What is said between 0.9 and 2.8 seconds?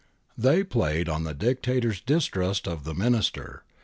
on the Dictator's distrust